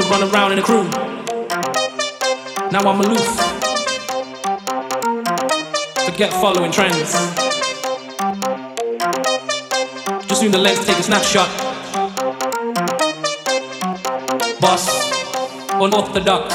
[0.00, 0.84] To run around in a crew.
[2.72, 3.28] Now I'm aloof.
[6.06, 7.12] Forget following trends.
[10.26, 11.50] Just zoom the lens, take a snapshot.
[14.58, 14.84] Boss,
[15.74, 16.54] unorthodox.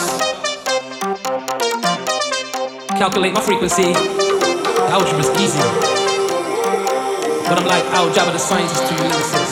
[2.97, 3.93] Calculate my frequency.
[4.89, 5.59] Algebra's easy.
[7.47, 9.44] But I'm like i'll algebra, the scientist to you lyricist.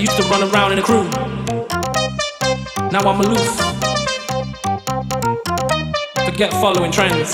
[0.00, 1.04] Used to run around in a crew.
[2.90, 3.50] Now I'm aloof.
[6.24, 7.32] Forget following trends.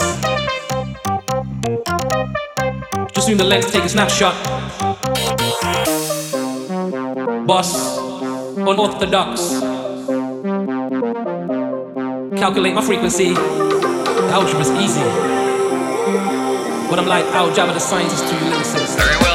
[3.14, 4.34] Just zoom the lens, take a snapshot.
[7.46, 7.98] Boss,
[8.56, 9.60] unorthodox.
[12.40, 13.34] Calculate my frequency.
[14.34, 15.04] Algebra's easy.
[16.90, 18.96] But I'm like i'll algebra, the scientist to you lyricist.
[18.96, 19.25] Very well,